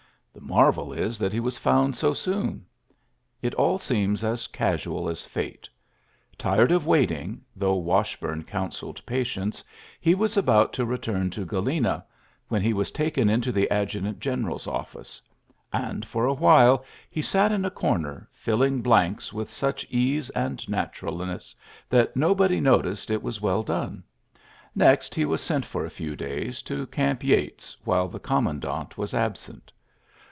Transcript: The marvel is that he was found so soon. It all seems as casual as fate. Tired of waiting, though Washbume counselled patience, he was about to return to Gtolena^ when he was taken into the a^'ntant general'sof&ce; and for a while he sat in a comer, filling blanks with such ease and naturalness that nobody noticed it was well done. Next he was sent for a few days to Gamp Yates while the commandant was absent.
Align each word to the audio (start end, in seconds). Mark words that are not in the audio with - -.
The 0.33 0.57
marvel 0.57 0.93
is 0.93 1.19
that 1.19 1.33
he 1.33 1.41
was 1.41 1.57
found 1.57 1.97
so 1.97 2.13
soon. 2.13 2.65
It 3.41 3.53
all 3.55 3.77
seems 3.77 4.23
as 4.23 4.47
casual 4.47 5.09
as 5.09 5.25
fate. 5.25 5.67
Tired 6.37 6.71
of 6.71 6.85
waiting, 6.87 7.41
though 7.53 7.75
Washbume 7.75 8.43
counselled 8.47 9.05
patience, 9.05 9.61
he 9.99 10.15
was 10.15 10.37
about 10.37 10.71
to 10.73 10.85
return 10.85 11.31
to 11.31 11.45
Gtolena^ 11.45 12.01
when 12.47 12.61
he 12.61 12.71
was 12.71 12.91
taken 12.91 13.29
into 13.29 13.51
the 13.51 13.67
a^'ntant 13.69 14.19
general'sof&ce; 14.19 15.21
and 15.73 16.07
for 16.07 16.25
a 16.25 16.33
while 16.33 16.85
he 17.09 17.21
sat 17.21 17.51
in 17.51 17.65
a 17.65 17.71
comer, 17.71 18.27
filling 18.31 18.81
blanks 18.81 19.33
with 19.33 19.51
such 19.51 19.85
ease 19.89 20.29
and 20.29 20.67
naturalness 20.69 21.53
that 21.89 22.15
nobody 22.15 22.61
noticed 22.61 23.11
it 23.11 23.21
was 23.21 23.41
well 23.41 23.63
done. 23.63 24.01
Next 24.75 25.13
he 25.13 25.25
was 25.25 25.41
sent 25.41 25.65
for 25.65 25.85
a 25.85 25.89
few 25.91 26.15
days 26.15 26.61
to 26.63 26.87
Gamp 26.87 27.21
Yates 27.21 27.75
while 27.83 28.07
the 28.07 28.19
commandant 28.19 28.97
was 28.97 29.13
absent. 29.13 29.73